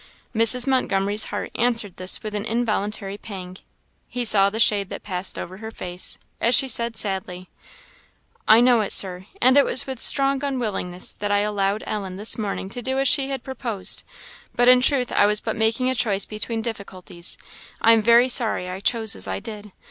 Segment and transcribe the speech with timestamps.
[0.33, 0.65] Mrs.
[0.65, 3.57] Montgomery's heart answered this with an involuntary pang.
[4.07, 7.51] He saw the shade that passed over her face, as she said sadly
[8.47, 12.35] "I know it, Sir; and it was with strong unwillingness that I allowed Ellen this
[12.35, 14.01] morning to do as she had proposed;
[14.55, 17.37] but in truth I was but making a choice between difficulties.
[17.79, 19.71] I am very sorry I chose as I did.